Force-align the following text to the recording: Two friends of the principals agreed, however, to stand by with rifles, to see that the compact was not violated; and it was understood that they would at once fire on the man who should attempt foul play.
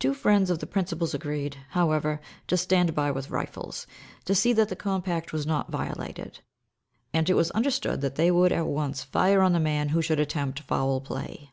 Two 0.00 0.14
friends 0.14 0.50
of 0.50 0.58
the 0.58 0.66
principals 0.66 1.14
agreed, 1.14 1.58
however, 1.70 2.20
to 2.48 2.56
stand 2.56 2.92
by 2.92 3.12
with 3.12 3.30
rifles, 3.30 3.86
to 4.24 4.34
see 4.34 4.52
that 4.52 4.68
the 4.68 4.74
compact 4.74 5.32
was 5.32 5.46
not 5.46 5.70
violated; 5.70 6.40
and 7.12 7.30
it 7.30 7.34
was 7.34 7.52
understood 7.52 8.00
that 8.00 8.16
they 8.16 8.32
would 8.32 8.50
at 8.50 8.66
once 8.66 9.04
fire 9.04 9.42
on 9.42 9.52
the 9.52 9.60
man 9.60 9.90
who 9.90 10.02
should 10.02 10.18
attempt 10.18 10.58
foul 10.58 11.00
play. 11.00 11.52